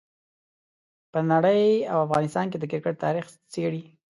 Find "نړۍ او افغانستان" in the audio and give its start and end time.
1.31-2.45